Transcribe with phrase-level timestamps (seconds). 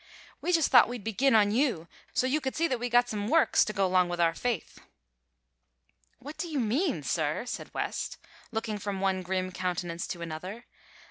[0.41, 3.27] We just thought we'd begin on you so's you could see that we got some
[3.27, 4.79] works to go 'long with our faith."
[6.17, 8.17] "What do you mean, sir?" said West,
[8.51, 10.65] looking from one grim countenance to another.